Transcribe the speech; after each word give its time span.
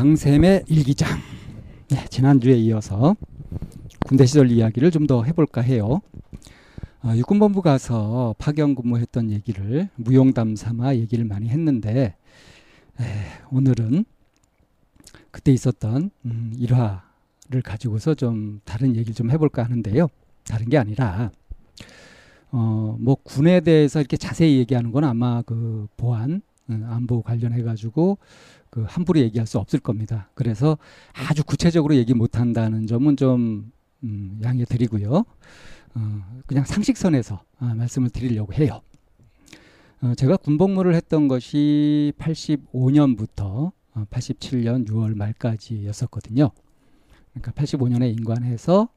방샘의 0.00 0.64
일기장. 0.66 1.10
네, 1.90 2.06
지난주에 2.08 2.54
이어서 2.56 3.16
군대 4.06 4.24
시절 4.24 4.50
이야기를 4.50 4.90
좀 4.90 5.06
더 5.06 5.24
해볼까 5.24 5.60
해요. 5.60 6.00
어, 7.02 7.12
육군본부 7.14 7.60
가서 7.60 8.34
파견 8.38 8.74
근무했던 8.74 9.30
얘기를 9.30 9.90
무용담 9.96 10.56
삼아 10.56 10.96
얘기를 10.96 11.26
많이 11.26 11.50
했는데 11.50 12.16
에, 12.98 13.04
오늘은 13.52 14.06
그때 15.30 15.52
있었던 15.52 16.10
음, 16.24 16.54
일화를 16.56 17.60
가지고서 17.62 18.14
좀 18.14 18.62
다른 18.64 18.96
얘기를 18.96 19.12
좀 19.12 19.30
해볼까 19.30 19.64
하는데요. 19.64 20.08
다른 20.44 20.70
게 20.70 20.78
아니라 20.78 21.30
어, 22.52 22.96
뭐 22.98 23.16
군에 23.22 23.60
대해서 23.60 24.00
이렇게 24.00 24.16
자세히 24.16 24.56
얘기하는 24.60 24.92
건 24.92 25.04
아마 25.04 25.42
그 25.42 25.88
보안 25.98 26.40
음, 26.70 26.86
안보 26.88 27.20
관련해 27.20 27.62
가지고 27.62 28.16
그 28.70 28.84
함부로 28.88 29.20
얘기할 29.20 29.46
수 29.46 29.58
없을 29.58 29.80
겁니다. 29.80 30.30
그래서 30.34 30.78
아주 31.28 31.44
구체적으로 31.44 31.96
얘기 31.96 32.14
못 32.14 32.38
한다는 32.38 32.86
점은 32.86 33.16
좀 33.16 33.72
음, 34.04 34.40
양해 34.42 34.64
드리고요. 34.64 35.24
어, 35.94 36.42
그냥 36.46 36.64
상식선에서 36.64 37.42
아, 37.58 37.74
말씀을 37.74 38.10
드리려고 38.10 38.52
해요. 38.54 38.80
어, 40.02 40.14
제가 40.14 40.36
군복무를 40.36 40.94
했던 40.94 41.28
것이 41.28 42.12
85년부터 42.18 43.72
어, 43.94 44.04
87년 44.10 44.88
6월 44.88 45.16
말까지였었거든요. 45.16 46.50
그러니까 47.32 47.52
85년에 47.52 48.10
인관해서 48.16 48.88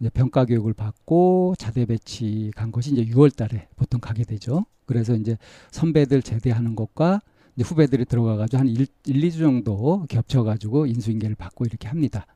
이제 0.00 0.10
병가 0.10 0.46
교육을 0.46 0.72
받고 0.72 1.54
자대 1.58 1.86
배치 1.86 2.50
간 2.56 2.72
것이 2.72 2.92
이제 2.92 3.04
6월 3.04 3.34
달에 3.34 3.68
보통 3.76 4.00
가게 4.00 4.24
되죠. 4.24 4.64
그래서 4.86 5.14
이제 5.14 5.36
선배들 5.70 6.22
제대하는 6.22 6.74
것과 6.74 7.20
이제 7.56 7.64
후배들이 7.64 8.04
들어가가지고 8.04 8.58
한 8.60 8.68
1, 8.68 8.80
1, 8.80 8.86
2주 9.06 9.38
정도 9.40 10.04
겹쳐가지고 10.08 10.86
인수인계를 10.86 11.36
받고 11.36 11.64
이렇게 11.66 11.88
합니다. 11.88 12.26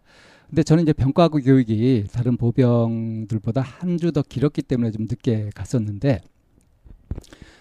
근데 0.49 0.63
저는 0.63 0.83
이제 0.85 0.93
병과 0.93 1.29
교육이 1.29 2.05
다른 2.13 2.37
보병들보다 2.37 3.61
한 3.63 3.97
주 3.99 4.13
더 4.13 4.23
길었기 4.23 4.63
때문에 4.63 4.91
좀 4.93 5.07
늦게 5.11 5.51
갔었는데 5.55 6.21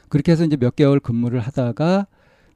그렇게 0.10 0.32
해서 0.32 0.46
이제 0.46 0.56
몇 0.58 0.76
개월 0.76 1.00
근무를 1.00 1.40
하다가 1.40 2.08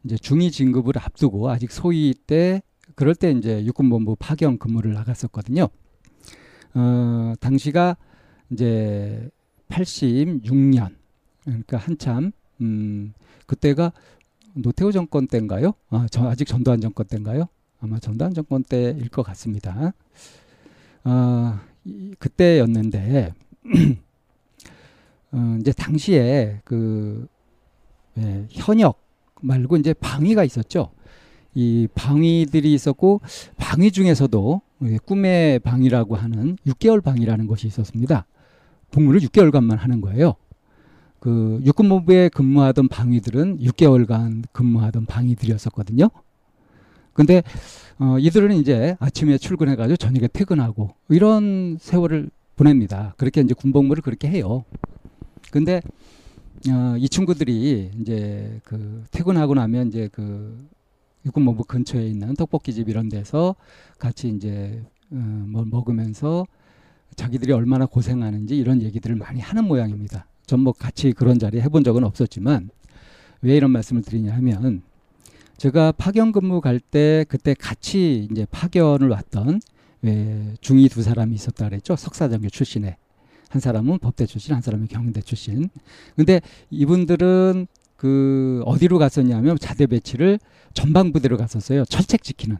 이제 0.04 0.16
중위 0.18 0.52
진급을 0.52 0.94
앞두고 0.98 1.50
아직 1.50 1.72
소위 1.72 2.14
때 2.14 2.62
그럴 2.96 3.16
때 3.16 3.32
이제 3.32 3.64
육군본부 3.66 4.18
파견 4.20 4.58
근무를 4.58 4.94
나갔었거든요. 4.94 5.68
어, 6.76 7.34
당시가 7.40 7.98
이제 8.52 9.30
86년 9.70 10.96
그러니까 11.44 11.78
한참 11.78 12.32
음, 12.62 13.14
그때가 13.46 13.92
노태우 14.56 14.92
정권 14.92 15.28
때인가요? 15.28 15.74
아, 15.90 16.08
저 16.12 16.28
아직 16.28 16.46
전두환 16.46 16.82
정권 16.82 17.06
때인가요? 17.06 17.46
아마 17.80 18.00
전두환 18.00 18.34
정권 18.34 18.64
때일 18.64 19.10
것 19.10 19.24
같습니다. 19.24 19.94
어, 21.04 21.60
이, 21.86 22.14
그때였는데 22.20 23.34
어, 25.32 25.58
이제 25.60 25.72
당시에 25.72 26.62
그 26.66 27.28
예, 28.18 28.46
현역 28.50 29.02
말고 29.42 29.78
이제 29.78 29.94
방위가 29.94 30.44
있었죠. 30.44 30.92
이 31.54 31.88
방위들이 31.96 32.74
있었고 32.74 33.22
방위 33.58 33.92
중에서도 33.92 34.62
예, 34.84 34.98
꿈의 34.98 35.60
방위라고 35.60 36.16
하는 36.16 36.58
6개월 36.68 37.04
방위라는 37.04 37.48
것이 37.48 37.68
있었습니다. 37.68 38.26
복무를 38.92 39.22
6개월간만 39.22 39.78
하는 39.78 40.02
거예요. 40.02 40.36
그 41.20 41.62
육군본부에 41.66 42.30
근무하던 42.30 42.88
방위들은 42.88 43.60
6개월간 43.60 44.44
근무하던 44.52 45.06
방위들이었었거든요. 45.06 46.10
근데 47.14 47.44
어, 48.00 48.18
이들은 48.18 48.56
이제 48.56 48.96
아침에 49.00 49.38
출근해가지고 49.38 49.98
저녁에 49.98 50.28
퇴근하고 50.32 50.92
이런 51.10 51.78
세월을 51.80 52.30
보냅니다. 52.56 53.14
그렇게 53.18 53.42
이제 53.42 53.54
군복무를 53.54 54.02
그렇게 54.02 54.30
해요. 54.30 54.64
근데 55.52 55.82
어, 56.70 56.96
이 56.98 57.10
친구들이 57.10 57.92
이제 58.00 58.62
그 58.64 59.04
퇴근하고 59.12 59.54
나면 59.54 59.88
이제 59.88 60.10
그 60.12 60.68
육군본부 61.26 61.66
근처에 61.66 62.08
있는 62.08 62.36
떡볶이집 62.36 62.88
이런 62.88 63.10
데서 63.10 63.56
같이 63.98 64.30
이제 64.30 64.82
어, 65.12 65.16
뭐 65.16 65.66
먹으면서 65.66 66.46
자기들이 67.16 67.52
얼마나 67.52 67.86
고생하는지 67.86 68.56
이런 68.56 68.82
얘기들을 68.82 69.18
많이 69.18 69.42
하는 69.42 69.66
모양입니다. 69.66 70.29
전 70.50 70.60
뭐 70.62 70.74
같이 70.74 71.14
그런 71.14 71.38
자리 71.40 71.62
해본 71.62 71.84
적은 71.84 72.04
없었지만 72.04 72.70
왜 73.42 73.56
이런 73.56 73.72
말씀을 73.72 74.02
드리냐 74.02 74.34
하면 74.36 74.82
제가 75.58 75.92
파견 75.94 76.32
근무 76.32 76.60
갈 76.60 76.80
때 76.80 77.26
그때 77.30 77.54
같이 77.54 78.28
이제 78.32 78.46
파견을 78.50 79.10
왔던 79.10 79.60
왜 80.02 80.54
중위 80.62 80.90
두 80.90 81.04
사람이 81.04 81.36
있었다 81.36 81.70
그랬죠. 81.70 81.96
석사장교 81.96 82.50
출신에 82.50 82.98
한 83.50 83.60
사람은 83.62 84.00
법대 84.00 84.26
출신, 84.26 84.54
한 84.56 84.62
사람은 84.62 84.88
경대 84.88 85.22
출신. 85.22 85.70
근데 86.16 86.42
이분들은 86.70 87.68
그 87.96 88.62
어디로 88.66 88.98
갔었냐면 88.98 89.58
자대 89.60 89.88
배치를 89.88 90.40
전방 90.74 91.12
부대로 91.12 91.36
갔었어요. 91.38 91.84
철책 91.86 92.24
지키는. 92.24 92.58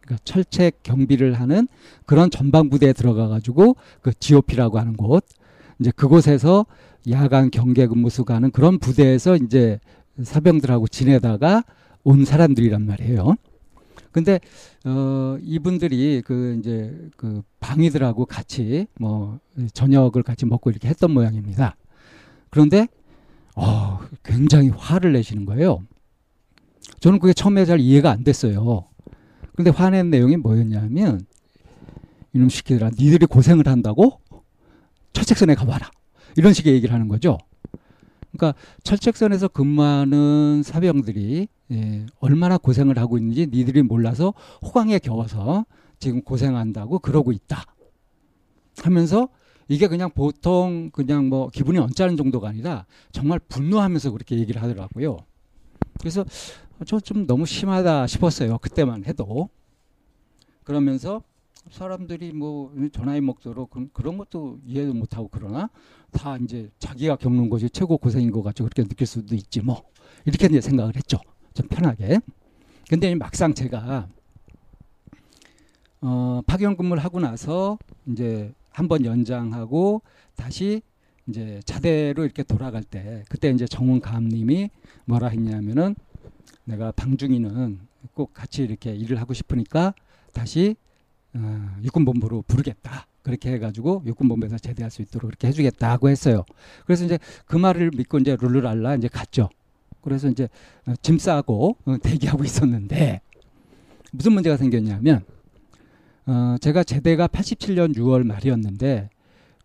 그러니까 0.00 0.22
철책 0.24 0.82
경비를 0.84 1.34
하는 1.34 1.66
그런 2.04 2.30
전방 2.30 2.70
부대에 2.70 2.92
들어가 2.92 3.28
가지고 3.28 3.76
그 4.02 4.12
GOP라고 4.12 4.78
하는 4.78 4.96
곳 4.96 5.24
이제 5.78 5.90
그곳에서 5.94 6.66
야간 7.10 7.50
경계 7.50 7.86
근무 7.86 8.10
수 8.10 8.24
가는 8.24 8.50
그런 8.50 8.78
부대에서 8.78 9.36
이제 9.36 9.78
사병들하고 10.22 10.88
지내다가 10.88 11.64
온 12.04 12.24
사람들이란 12.24 12.86
말이에요. 12.86 13.36
근데 14.12 14.40
어 14.84 15.36
이분들이 15.42 16.22
그 16.24 16.56
이제 16.58 16.96
그 17.16 17.42
방위들하고 17.60 18.24
같이 18.24 18.86
뭐 18.98 19.38
저녁을 19.74 20.22
같이 20.22 20.46
먹고 20.46 20.70
이렇게 20.70 20.88
했던 20.88 21.10
모양입니다. 21.10 21.76
그런데 22.48 22.88
어 23.54 24.00
굉장히 24.24 24.70
화를 24.70 25.12
내시는 25.12 25.44
거예요. 25.44 25.82
저는 27.00 27.18
그게 27.18 27.34
처음에 27.34 27.66
잘 27.66 27.78
이해가 27.78 28.10
안 28.10 28.24
됐어요. 28.24 28.84
근데 29.54 29.70
화낸 29.70 30.08
내용이 30.08 30.36
뭐였냐면 30.36 31.20
이놈 32.32 32.48
시키더라 32.48 32.90
니들이 32.98 33.26
고생을 33.26 33.66
한다고 33.66 34.20
철책선에 35.16 35.54
가봐라 35.54 35.90
이런 36.36 36.52
식의 36.52 36.74
얘기를 36.74 36.92
하는 36.92 37.08
거죠. 37.08 37.38
그러니까 38.32 38.58
철책선에서 38.82 39.48
근무하는 39.48 40.62
사병들이 40.62 41.48
예, 41.72 42.06
얼마나 42.20 42.58
고생을 42.58 42.98
하고 42.98 43.16
있는지 43.16 43.46
니들이 43.46 43.82
몰라서 43.82 44.34
호강에 44.62 44.98
겨워서 44.98 45.64
지금 45.98 46.20
고생한다고 46.20 46.98
그러고 46.98 47.32
있다. 47.32 47.64
하면서 48.82 49.30
이게 49.68 49.88
그냥 49.88 50.10
보통 50.10 50.90
그냥 50.92 51.30
뭐 51.30 51.48
기분이 51.48 51.78
언짢은 51.78 52.18
정도가 52.18 52.50
아니라 52.50 52.84
정말 53.10 53.38
분노하면서 53.38 54.10
그렇게 54.10 54.38
얘기를 54.38 54.62
하더라고요. 54.62 55.16
그래서 55.98 56.26
저 56.84 57.00
좀 57.00 57.26
너무 57.26 57.46
심하다 57.46 58.06
싶었어요. 58.06 58.58
그때만 58.58 59.06
해도. 59.06 59.48
그러면서 60.62 61.22
사람들이 61.70 62.32
뭐 62.32 62.72
전화의 62.92 63.20
목소로 63.20 63.66
그, 63.66 63.88
그런 63.92 64.18
것도 64.18 64.60
이해도 64.64 64.94
못하고 64.94 65.28
그러나 65.30 65.68
다 66.12 66.36
이제 66.38 66.70
자기가 66.78 67.16
겪는 67.16 67.50
것이 67.50 67.68
최고 67.70 67.98
고생인 67.98 68.30
것 68.30 68.42
같죠. 68.42 68.64
그렇게 68.64 68.84
느낄 68.84 69.06
수도 69.06 69.34
있지 69.34 69.60
뭐. 69.60 69.82
이렇게 70.24 70.46
이제 70.46 70.60
생각을 70.60 70.96
했죠. 70.96 71.18
좀 71.54 71.66
편하게. 71.68 72.20
근데 72.88 73.14
막상 73.14 73.52
제가 73.54 74.08
어, 76.00 76.40
파견 76.46 76.76
근무를 76.76 77.02
하고 77.02 77.20
나서 77.20 77.78
이제 78.06 78.52
한 78.70 78.88
번 78.88 79.04
연장하고 79.04 80.02
다시 80.36 80.82
이제 81.26 81.60
자대로 81.64 82.24
이렇게 82.24 82.42
돌아갈 82.42 82.84
때 82.84 83.24
그때 83.30 83.48
이제 83.50 83.66
정훈 83.66 84.00
감님이 84.00 84.68
뭐라 85.06 85.28
했냐면은 85.28 85.96
내가 86.64 86.92
방중이는 86.92 87.80
꼭 88.14 88.34
같이 88.34 88.62
이렇게 88.62 88.94
일을 88.94 89.18
하고 89.20 89.32
싶으니까 89.32 89.94
다시 90.32 90.76
어, 91.36 91.76
육군본부로 91.82 92.42
부르겠다. 92.42 93.06
그렇게 93.22 93.52
해가지고 93.52 94.02
육군본부에서 94.06 94.58
제대할 94.58 94.90
수 94.90 95.02
있도록 95.02 95.28
그렇게 95.28 95.48
해주겠다고 95.48 96.08
했어요. 96.08 96.44
그래서 96.84 97.04
이제 97.04 97.18
그 97.46 97.56
말을 97.56 97.90
믿고 97.96 98.18
이제 98.18 98.36
룰루랄라 98.40 98.94
이제 98.96 99.08
갔죠. 99.08 99.48
그래서 100.00 100.28
이제 100.28 100.48
어, 100.86 100.94
짐 101.02 101.18
싸고 101.18 101.76
어, 101.84 101.96
대기하고 102.02 102.44
있었는데 102.44 103.20
무슨 104.12 104.32
문제가 104.32 104.56
생겼냐면 104.56 105.24
어, 106.26 106.56
제가 106.60 106.84
제대가 106.84 107.26
87년 107.26 107.96
6월 107.96 108.24
말이었는데 108.24 109.10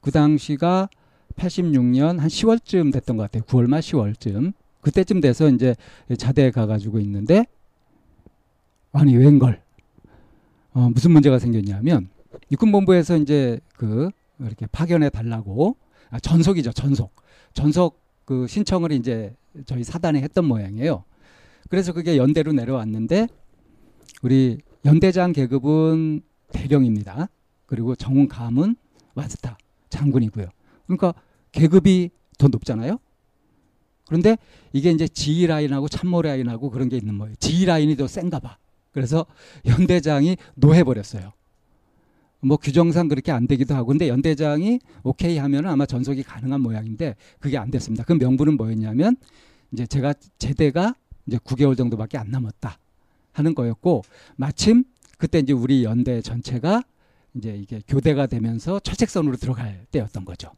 그 0.01 0.11
당시가 0.11 0.89
86년 1.35 2.17
한 2.17 2.27
10월쯤 2.27 2.91
됐던 2.91 3.17
것 3.17 3.23
같아요. 3.23 3.43
9월 3.43 3.67
말 3.67 3.81
10월쯤. 3.81 4.53
그때쯤 4.81 5.21
돼서 5.21 5.47
이제 5.47 5.75
자대에 6.17 6.49
가가지고 6.49 6.99
있는데 6.99 7.45
아니 8.91 9.15
웬걸 9.15 9.61
어, 10.73 10.89
무슨 10.89 11.11
문제가 11.11 11.39
생겼냐면 11.39 12.09
육군본부에서 12.51 13.17
이제 13.17 13.59
그 13.75 14.09
이렇게 14.39 14.65
파견해 14.67 15.09
달라고 15.09 15.75
아, 16.09 16.19
전속이죠 16.19 16.71
전속 16.71 17.13
전속 17.53 17.99
그 18.25 18.47
신청을 18.47 18.91
이제 18.93 19.35
저희 19.65 19.83
사단에 19.83 20.21
했던 20.21 20.45
모양이에요. 20.45 21.03
그래서 21.69 21.93
그게 21.93 22.17
연대로 22.17 22.53
내려왔는데 22.53 23.27
우리 24.21 24.59
연대장 24.85 25.33
계급은 25.33 26.21
대령입니다. 26.51 27.29
그리고 27.65 27.95
정훈 27.95 28.27
감은 28.27 28.75
와스타 29.15 29.57
장군이고요. 29.89 30.47
그러니까 30.85 31.13
계급이 31.51 32.09
더 32.37 32.47
높잖아요. 32.47 32.97
그런데 34.07 34.37
이게 34.73 34.91
이제 34.91 35.07
지휘 35.07 35.47
라인하고 35.47 35.87
참모 35.87 36.21
라인하고 36.21 36.69
그런 36.69 36.89
게 36.89 36.97
있는 36.97 37.17
거예요. 37.17 37.35
지휘 37.39 37.65
라인이 37.65 37.95
더 37.95 38.07
센가 38.07 38.39
봐. 38.39 38.57
그래서 38.91 39.25
연대장이 39.65 40.37
노해버렸어요. 40.55 41.33
뭐 42.41 42.57
규정상 42.57 43.07
그렇게 43.07 43.31
안 43.31 43.47
되기도 43.47 43.75
하고 43.75 43.87
근데 43.87 44.07
연대장이 44.07 44.79
오케이 45.03 45.37
하면 45.37 45.67
아마 45.67 45.85
전속이 45.85 46.23
가능한 46.23 46.61
모양인데 46.61 47.15
그게 47.39 47.57
안 47.57 47.69
됐습니다. 47.69 48.03
그 48.03 48.13
명분은 48.13 48.57
뭐였냐면 48.57 49.15
이제 49.71 49.85
제가 49.85 50.13
제대가 50.39 50.95
이제 51.27 51.37
9개월 51.37 51.77
정도밖에 51.77 52.17
안 52.17 52.31
남았다 52.31 52.79
하는 53.31 53.55
거였고 53.55 54.03
마침 54.35 54.83
그때 55.17 55.39
이제 55.39 55.53
우리 55.53 55.83
연대 55.83 56.21
전체가 56.21 56.83
이제 57.35 57.55
이게 57.55 57.81
교대가 57.87 58.25
되면서 58.25 58.79
철책선으로 58.79 59.37
들어갈 59.37 59.85
때였던 59.91 60.25
거죠. 60.25 60.51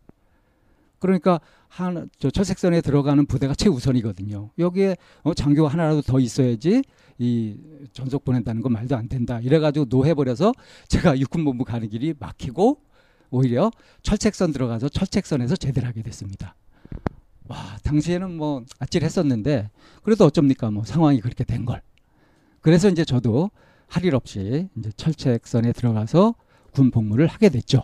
그러니까 1.03 1.39
한 1.67 2.07
저 2.17 2.29
철책선에 2.31 2.79
들어가는 2.81 3.25
부대가 3.25 3.53
최우선이거든요. 3.53 4.51
여기에 4.57 4.95
어, 5.23 5.33
장교가 5.33 5.67
하나라도 5.69 6.01
더 6.01 6.19
있어야지 6.19 6.81
이 7.17 7.57
전속 7.91 8.23
보낸다는 8.23 8.61
건 8.61 8.71
말도 8.71 8.95
안 8.95 9.09
된다. 9.09 9.39
이래가지고 9.41 9.87
노해버려서 9.89 10.53
제가 10.87 11.17
육군본부 11.19 11.65
가는 11.65 11.89
길이 11.89 12.13
막히고 12.17 12.79
오히려 13.31 13.69
철책선 14.01 14.53
들어가서 14.53 14.87
철책선에서 14.89 15.55
제대를 15.57 15.87
하게 15.89 16.03
됐습니다. 16.03 16.55
와 17.49 17.77
당시에는 17.83 18.37
뭐 18.37 18.63
아찔했었는데 18.79 19.69
그래도 20.03 20.25
어쩝니까 20.25 20.71
뭐 20.71 20.85
상황이 20.85 21.19
그렇게 21.19 21.43
된 21.43 21.65
걸. 21.65 21.81
그래서 22.61 22.87
이제 22.89 23.03
저도 23.03 23.51
할 23.87 24.05
일 24.05 24.15
없이 24.15 24.69
이제 24.77 24.91
철책선에 24.95 25.73
들어가서 25.73 26.35
군 26.71 26.89
복무를 26.91 27.27
하게 27.27 27.49
됐죠. 27.49 27.83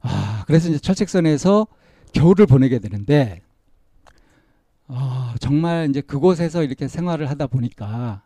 아 0.00 0.44
그래서 0.46 0.68
이제 0.70 0.78
철책선에서 0.78 1.66
겨울을 2.12 2.46
보내게 2.46 2.78
되는데 2.78 3.40
어, 4.86 5.34
정말 5.40 5.88
이제 5.90 6.00
그곳에서 6.00 6.62
이렇게 6.62 6.88
생활을 6.88 7.28
하다 7.30 7.46
보니까 7.48 8.22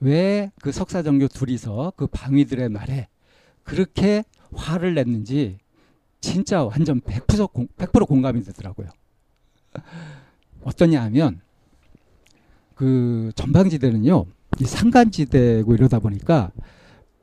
왜 0.00 0.50
그 0.60 0.72
석사 0.72 1.02
정교 1.02 1.28
둘이서 1.28 1.92
그 1.96 2.06
방위들의 2.08 2.68
말에 2.70 3.08
그렇게 3.62 4.24
화를 4.52 4.94
냈는지 4.94 5.58
진짜 6.20 6.64
완전 6.64 7.00
100% 7.00 7.68
100% 7.76 8.06
공감이 8.08 8.42
되더라고요. 8.42 8.88
어떠냐 10.64 11.02
하면 11.04 11.40
그 12.74 13.30
전방지대는요, 13.36 14.26
이 14.60 14.64
산간지대고 14.64 15.74
이러다 15.74 15.98
보니까 16.00 16.50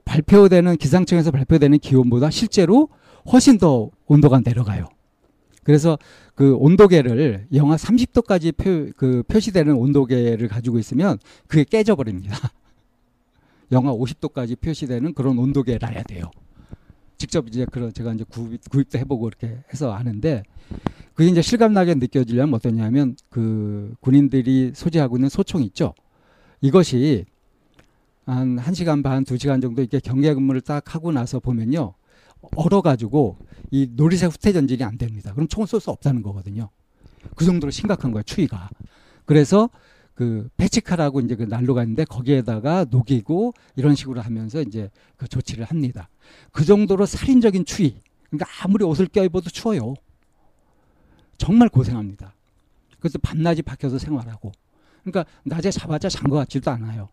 발표되는 0.06 0.78
기상청에서 0.78 1.32
발표되는 1.32 1.80
기온보다 1.80 2.30
실제로 2.30 2.90
훨씬 3.32 3.58
더 3.58 3.90
온도가 4.06 4.40
내려가요. 4.40 4.88
그래서 5.64 5.98
그 6.36 6.56
온도계를 6.56 7.48
영하 7.54 7.76
30도까지 7.76 8.56
표, 8.56 8.92
그 8.96 9.24
표시되는 9.28 9.74
온도계를 9.74 10.48
가지고 10.48 10.80
있으면 10.80 11.18
그게 11.48 11.64
깨져버립니다. 11.64 12.36
영하 13.72 13.94
50도까지 13.94 14.60
표시되는 14.60 15.14
그런 15.14 15.38
온도계라야 15.40 16.04
돼요. 16.04 16.32
직접 17.18 17.48
이제 17.48 17.66
그런 17.72 17.94
제가 17.94 18.14
이제 18.14 18.26
구입, 18.28 18.70
구입도 18.70 19.00
해보고 19.00 19.28
이렇게 19.30 19.60
해서 19.72 19.94
아는데 19.94 20.44
그게 21.14 21.30
이제 21.30 21.42
실감나게 21.42 21.96
느껴지려면 21.96 22.56
어떠냐면 22.56 23.16
그 23.30 23.94
군인들이 24.02 24.74
소지하고 24.76 25.18
있는 25.18 25.30
소총 25.30 25.64
있죠. 25.64 25.94
이것이 26.62 27.26
한 28.26 28.58
1시간 28.58 29.04
반, 29.04 29.24
2시간 29.24 29.62
정도 29.62 29.82
이렇게 29.82 30.00
경계 30.00 30.34
근무를 30.34 30.62
딱 30.62 30.96
하고 30.96 31.12
나서 31.12 31.40
보면요. 31.40 31.94
얼어가지고 32.56 33.38
이 33.72 33.88
노리색 33.92 34.32
후퇴 34.32 34.54
전진이 34.54 34.84
안 34.84 34.98
됩니다. 34.98 35.34
그럼 35.34 35.48
총을 35.48 35.68
쏠 35.68 35.80
수 35.80 35.90
없다는 35.92 36.22
거거든요. 36.22 36.70
그 37.36 37.46
정도로 37.46 37.72
심각한 37.72 38.12
거예요, 38.12 38.24
추위가. 38.24 38.70
그래서 39.26 39.70
그 40.14 40.48
패치카라고 40.58 41.22
이제 41.22 41.36
그 41.36 41.44
난로가 41.44 41.82
있는데 41.84 42.06
거기에다가 42.06 42.86
녹이고 42.90 43.54
이런 43.76 43.96
식으로 43.96 44.22
하면서 44.22 44.62
이제 44.62 44.92
그 45.18 45.28
조치를 45.28 45.66
합니다. 45.66 46.10
그 46.52 46.66
정도로 46.66 47.06
살인적인 47.06 47.66
추위. 47.66 47.96
그러니까 48.30 48.46
아무리 48.62 48.84
옷을 48.84 49.08
껴입어도 49.08 49.50
추워요. 49.50 49.96
정말 51.38 51.70
고생합니다. 51.70 52.36
그래서 53.00 53.18
밤낮이 53.20 53.62
바뀌어서 53.64 53.98
생활하고. 53.98 54.52
그러니까 55.04 55.26
낮에 55.44 55.72
자봤자 55.72 56.10
잔 56.10 56.30
것 56.30 56.38
같지도 56.38 56.72
않아요. 56.72 57.10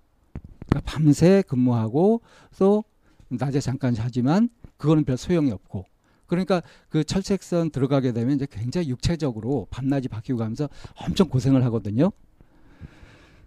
그러니까 0.68 0.90
밤새 0.90 1.42
근무하고 1.48 2.20
또 2.58 2.84
낮에 3.30 3.60
잠깐 3.60 3.94
자지만 3.94 4.48
그거는 4.76 5.04
별 5.04 5.16
소용이 5.16 5.50
없고 5.50 5.86
그러니까 6.26 6.62
그 6.88 7.02
철책선 7.02 7.70
들어가게 7.70 8.12
되면 8.12 8.36
이제 8.36 8.46
굉장히 8.50 8.88
육체적으로 8.88 9.66
밤낮이 9.70 10.08
바뀌고 10.08 10.38
가면서 10.38 10.68
엄청 10.94 11.28
고생을 11.28 11.64
하거든요. 11.64 12.12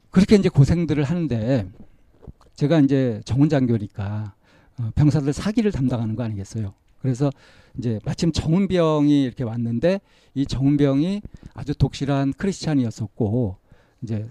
그렇게 0.09 0.35
이제 0.35 0.49
고생들을 0.49 1.03
하는데 1.03 1.69
제가 2.55 2.79
이제 2.81 3.21
정훈장교니까 3.25 4.35
어, 4.79 4.91
병사들 4.95 5.31
사기를 5.33 5.71
담당하는 5.71 6.15
거 6.15 6.23
아니겠어요. 6.23 6.73
그래서 7.01 7.29
이제 7.77 7.99
마침 8.05 8.31
정훈병이 8.31 9.23
이렇게 9.23 9.43
왔는데 9.43 10.01
이 10.33 10.45
정훈병이 10.45 11.21
아주 11.53 11.73
독실한 11.73 12.33
크리스찬이었었고 12.33 13.57
이제 14.01 14.27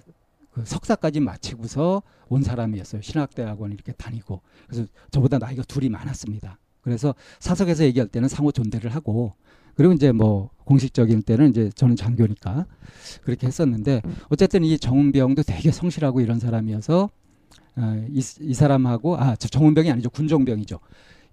그 0.52 0.64
석사까지 0.64 1.21
마치고서 1.21 2.02
온 2.28 2.42
사람이었어요. 2.42 3.02
신학대학원 3.02 3.73
이렇게 3.73 3.92
다니고 3.92 4.42
그래서 4.68 4.87
저보다 5.11 5.38
나이가 5.38 5.62
둘이 5.62 5.88
많았습니다. 5.88 6.59
그래서 6.82 7.14
사석에서 7.40 7.85
얘기할 7.85 8.09
때는 8.09 8.28
상호 8.28 8.52
존대를 8.52 8.94
하고 8.94 9.35
그리고 9.75 9.94
이제 9.94 10.12
뭐 10.12 10.50
공식적인 10.64 11.23
때는 11.23 11.50
이제 11.50 11.71
저는 11.75 11.97
장교니까 11.97 12.66
그렇게 13.23 13.47
했었는데 13.47 14.02
어쨌든 14.28 14.64
이 14.64 14.78
정은병도 14.78 15.44
되게 15.44 15.71
성실하고 15.73 16.21
이런 16.21 16.38
사람이어서 16.38 17.09
어, 17.76 18.06
이, 18.11 18.23
이 18.40 18.54
사람하고 18.54 19.16
아 19.16 19.35
저 19.37 19.49
정은병이 19.49 19.90
아니죠 19.90 20.11
군종병이죠 20.11 20.78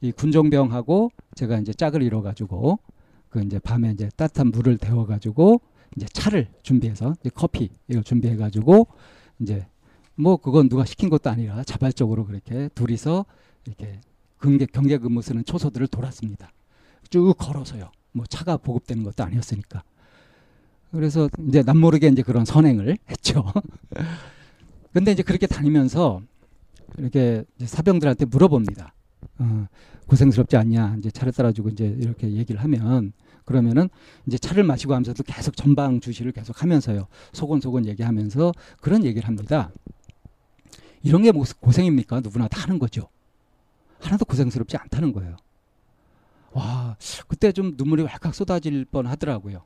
이 0.01 0.11
군종병하고 0.13 1.11
제가 1.35 1.59
이제 1.59 1.73
짝을 1.73 2.01
이뤄 2.01 2.21
가지고 2.21 2.79
그 3.29 3.41
이제 3.43 3.59
밤에 3.59 3.91
이제 3.91 4.09
따뜻한 4.15 4.51
물을 4.51 4.77
데워 4.77 5.05
가지고 5.05 5.59
이제 5.95 6.05
차를 6.11 6.47
준비해서 6.63 7.15
이제 7.19 7.29
커피 7.33 7.69
이걸 7.87 8.03
준비해 8.03 8.35
가지고 8.35 8.87
이제 9.39 9.65
뭐 10.15 10.37
그건 10.37 10.69
누가 10.69 10.85
시킨 10.85 11.09
것도 11.09 11.29
아니라 11.29 11.63
자발적으로 11.63 12.25
그렇게 12.25 12.69
둘이서 12.75 13.25
이렇게 13.65 14.01
경계 14.41 14.65
경계 14.65 14.97
근무 14.97 15.21
쓰는 15.21 15.43
초소들을 15.45 15.87
돌았습니다. 15.87 16.51
쭉 17.09 17.33
걸어서요. 17.37 17.91
뭐 18.11 18.25
차가 18.25 18.57
보급되는 18.57 19.03
것도 19.03 19.23
아니었으니까. 19.23 19.83
그래서 20.91 21.29
이제 21.47 21.61
남모르게 21.61 22.07
이제 22.07 22.21
그런 22.21 22.45
선행을 22.45 22.97
했죠. 23.09 23.45
근데 24.91 25.11
이제 25.11 25.21
그렇게 25.23 25.45
다니면서 25.45 26.21
이렇게 26.97 27.43
사병들한테 27.63 28.25
물어봅니다. 28.25 28.93
어, 29.39 29.67
고생스럽지 30.07 30.57
않냐? 30.57 30.95
이제 30.99 31.11
차를 31.11 31.31
따라주고 31.33 31.69
이제 31.69 31.85
이렇게 31.85 32.31
얘기를 32.31 32.61
하면 32.63 33.13
그러면은 33.49 33.89
이제 34.27 34.37
차를 34.37 34.63
마시고 34.63 34.93
하면서도 34.93 35.23
계속 35.23 35.57
전방 35.57 36.01
주시를 36.01 36.33
계속 36.33 36.61
하면서요. 36.61 37.07
소곤소곤 37.33 37.87
얘기하면서 37.87 38.53
그런 38.79 39.03
얘기를 39.03 39.27
합니다. 39.27 39.71
이런 41.01 41.23
게 41.23 41.31
고생입니까? 41.31 42.19
누구나 42.19 42.47
다 42.47 42.61
하는 42.61 42.77
거죠. 42.77 43.09
하나도 44.01 44.25
고생스럽지 44.25 44.77
않다는 44.77 45.13
거예요. 45.13 45.35
와, 46.51 46.95
그때 47.27 47.51
좀 47.51 47.73
눈물이 47.75 48.03
왈칵 48.03 48.35
쏟아질 48.35 48.85
뻔 48.85 49.07
하더라고요. 49.07 49.63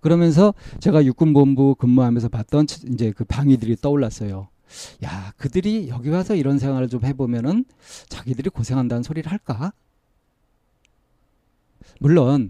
그러면서 0.00 0.52
제가 0.80 1.04
육군본부 1.04 1.76
근무하면서 1.76 2.28
봤던 2.28 2.66
이제 2.92 3.12
그 3.12 3.22
방위들이 3.24 3.76
떠올랐어요. 3.76 4.48
야, 5.04 5.32
그들이 5.36 5.88
여기 5.90 6.08
와서 6.08 6.34
이런 6.34 6.58
생활을 6.58 6.88
좀 6.88 7.04
해보면은 7.04 7.66
자기들이 8.08 8.50
고생한다는 8.50 9.04
소리를 9.04 9.30
할까? 9.30 9.72
물론 12.00 12.48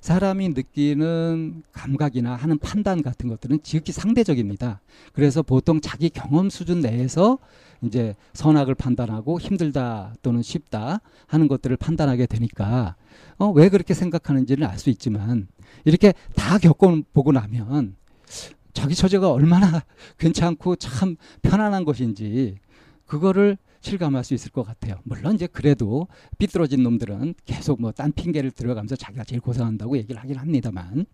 사람이 0.00 0.50
느끼는 0.50 1.62
감각이나 1.72 2.34
하는 2.34 2.58
판단 2.58 3.02
같은 3.02 3.28
것들은 3.28 3.60
지극히 3.62 3.92
상대적입니다. 3.92 4.80
그래서 5.14 5.42
보통 5.42 5.80
자기 5.80 6.10
경험 6.10 6.50
수준 6.50 6.80
내에서 6.80 7.38
이제 7.82 8.14
선악을 8.34 8.74
판단하고 8.74 9.40
힘들다 9.40 10.14
또는 10.22 10.42
쉽다 10.42 11.00
하는 11.26 11.48
것들을 11.48 11.76
판단하게 11.76 12.26
되니까 12.26 12.96
어, 13.38 13.48
왜 13.50 13.68
그렇게 13.68 13.94
생각하는지는 13.94 14.66
알 14.66 14.78
수 14.78 14.90
있지만 14.90 15.48
이렇게 15.84 16.12
다 16.36 16.58
겪어보고 16.58 17.32
나면 17.32 17.96
자기 18.74 18.94
처제가 18.94 19.30
얼마나 19.32 19.82
괜찮고 20.18 20.76
참 20.76 21.16
편안한 21.42 21.84
것인지 21.84 22.56
그거를 23.06 23.56
실감할 23.84 24.24
수 24.24 24.34
있을 24.34 24.50
것 24.50 24.64
같아요. 24.64 24.96
물론 25.04 25.34
이제 25.34 25.46
그래도 25.46 26.08
삐뚤어진 26.38 26.82
놈들은 26.82 27.34
계속 27.44 27.80
뭐 27.80 27.92
딴 27.92 28.12
핑계를 28.12 28.50
들어가면서 28.50 28.96
자기가 28.96 29.24
제일 29.24 29.40
고생한다고 29.40 29.96
얘기를 29.98 30.20
하긴 30.20 30.36
합니다만 30.36 31.06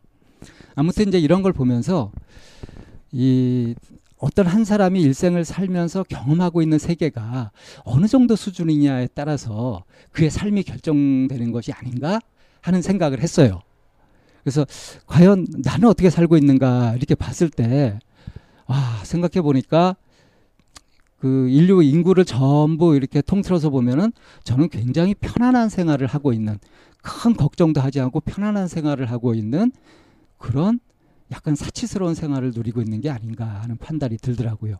아무튼 0.74 1.08
이제 1.08 1.18
이런 1.18 1.42
걸 1.42 1.52
보면서 1.52 2.12
이 3.12 3.74
어떤 4.16 4.46
한 4.46 4.64
사람이 4.64 5.00
일생을 5.02 5.44
살면서 5.44 6.04
경험하고 6.04 6.62
있는 6.62 6.78
세계가 6.78 7.50
어느 7.84 8.06
정도 8.06 8.36
수준이냐에 8.36 9.08
따라서 9.14 9.84
그의 10.12 10.30
삶이 10.30 10.62
결정되는 10.62 11.52
것이 11.52 11.72
아닌가 11.72 12.20
하는 12.60 12.82
생각을 12.82 13.20
했어요. 13.20 13.62
그래서 14.42 14.66
과연 15.06 15.46
나는 15.64 15.88
어떻게 15.88 16.08
살고 16.08 16.36
있는가 16.36 16.94
이렇게 16.96 17.14
봤을 17.14 17.50
때, 17.50 17.98
와, 18.66 18.76
생각해 19.04 19.42
보니까 19.42 19.96
그 21.20 21.48
인류 21.50 21.82
인구를 21.82 22.24
전부 22.24 22.96
이렇게 22.96 23.20
통틀어서 23.20 23.68
보면은 23.70 24.12
저는 24.42 24.70
굉장히 24.70 25.14
편안한 25.14 25.68
생활을 25.68 26.06
하고 26.06 26.32
있는 26.32 26.58
큰 27.02 27.34
걱정도 27.34 27.80
하지 27.80 28.00
않고 28.00 28.20
편안한 28.20 28.68
생활을 28.68 29.10
하고 29.10 29.34
있는 29.34 29.70
그런 30.38 30.80
약간 31.30 31.54
사치스러운 31.54 32.14
생활을 32.14 32.52
누리고 32.54 32.80
있는 32.80 33.00
게 33.00 33.10
아닌가 33.10 33.44
하는 33.44 33.76
판단이 33.76 34.16
들더라고요. 34.16 34.78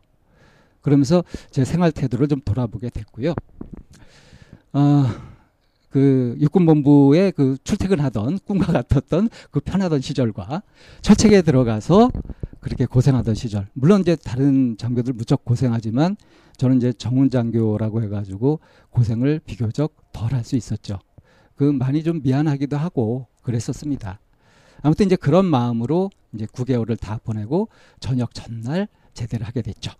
그러면서 0.81 1.23
제 1.51 1.63
생활 1.63 1.91
태도를 1.91 2.27
좀 2.27 2.41
돌아보게 2.41 2.89
됐고요. 2.89 3.35
어, 4.73 5.05
그 5.91 6.35
육군본부에 6.39 7.31
그 7.31 7.57
출퇴근하던 7.63 8.39
꿈과 8.45 8.73
같았던 8.73 9.29
그 9.51 9.59
편하던 9.59 10.01
시절과 10.01 10.63
철책에 11.01 11.43
들어가서 11.43 12.09
그렇게 12.61 12.85
고생하던 12.85 13.35
시절. 13.35 13.67
물론 13.73 14.01
이제 14.01 14.15
다른 14.15 14.77
장교들 14.77 15.13
무척 15.13 15.43
고생하지만 15.43 16.15
저는 16.57 16.77
이제 16.77 16.93
정훈 16.93 17.29
장교라고 17.29 18.03
해가지고 18.03 18.59
고생을 18.91 19.41
비교적 19.45 19.95
덜 20.13 20.33
할 20.33 20.43
수 20.43 20.55
있었죠. 20.55 20.99
그 21.55 21.63
많이 21.63 22.03
좀 22.03 22.21
미안하기도 22.23 22.77
하고 22.77 23.27
그랬었습니다. 23.43 24.19
아무튼 24.83 25.05
이제 25.07 25.15
그런 25.15 25.45
마음으로 25.45 26.09
이제 26.33 26.45
9개월을 26.45 26.99
다 26.99 27.19
보내고 27.23 27.69
저녁 27.99 28.33
전날 28.33 28.87
제대를 29.13 29.45
하게 29.45 29.61
됐죠. 29.61 29.91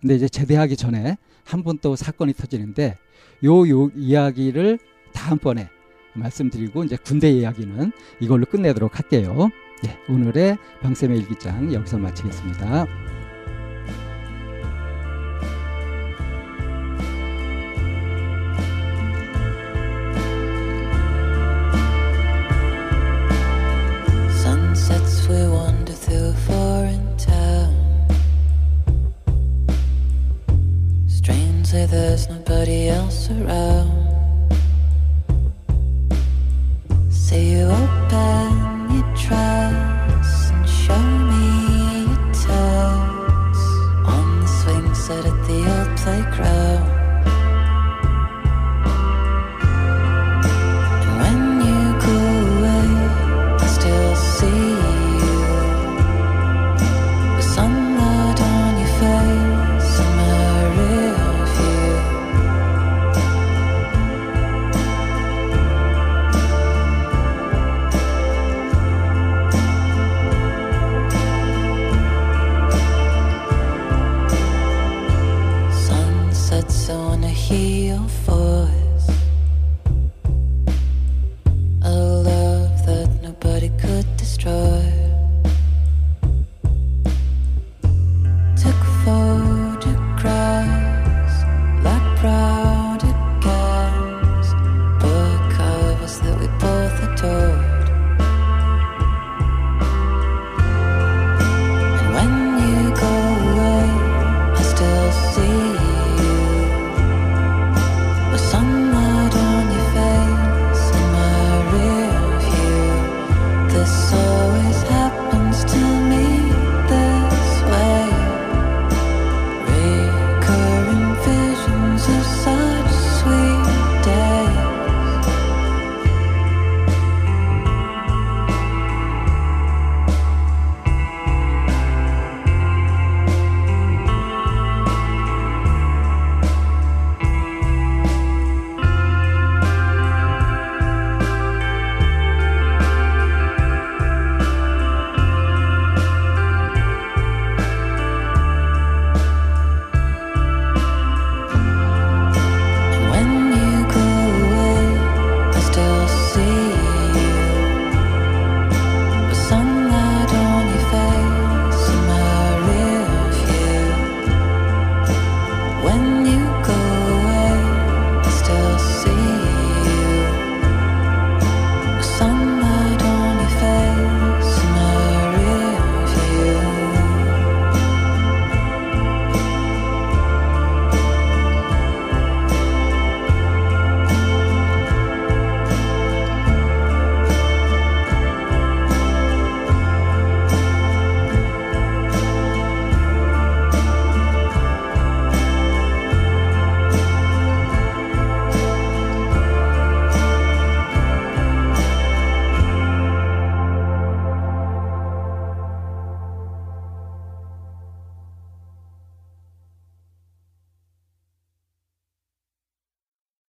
근데 0.00 0.16
이제 0.16 0.28
제대하기 0.28 0.76
전에 0.76 1.16
한 1.44 1.62
번 1.62 1.78
또 1.78 1.94
사건이 1.96 2.32
터지는데 2.34 2.96
요, 3.44 3.68
요 3.68 3.90
이야기를 3.94 4.78
다음번에 5.12 5.68
말씀드리고 6.14 6.84
이제 6.84 6.96
군대 6.96 7.30
이야기는 7.30 7.92
이걸로 8.20 8.46
끝내도록 8.46 8.98
할게요. 8.98 9.48
예, 9.86 9.98
오늘의 10.08 10.58
방쌤의 10.80 11.18
일기장 11.18 11.72
여기서 11.72 11.98
마치겠습니다. 11.98 12.86